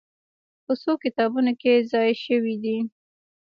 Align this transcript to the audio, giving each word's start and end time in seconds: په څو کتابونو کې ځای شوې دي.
په 0.65 0.73
څو 0.81 0.91
کتابونو 1.03 1.51
کې 1.61 1.73
ځای 1.91 2.09
شوې 2.23 2.55
دي. 2.63 2.77